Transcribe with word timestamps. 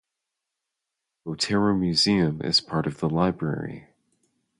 The 1.25 1.29
Botero 1.33 1.77
Museum 1.79 2.41
is 2.43 2.59
part 2.59 2.87
of 2.87 2.97
the 3.01 3.07
library. 3.07 3.89